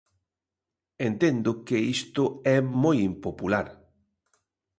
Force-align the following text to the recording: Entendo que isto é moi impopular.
Entendo 1.07 1.51
que 1.67 1.77
isto 1.95 2.23
é 2.55 2.57
moi 2.83 2.97
impopular. 3.11 3.67